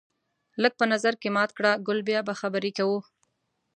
[0.61, 2.99] لږ په نظر کې مات کړه ګل بیا به خبرې کوو